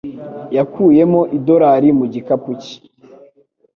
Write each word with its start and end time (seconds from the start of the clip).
Yakuyemo 0.55 1.21
idorari 1.37 1.89
mu 1.99 2.05
gikapu 2.13 2.49
cye. 2.63 2.77